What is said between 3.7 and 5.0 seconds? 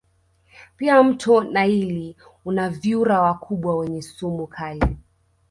wenye sumu kali